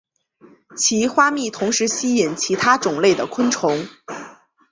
[0.75, 3.87] 其花蜜同时吸引其他种类的昆虫。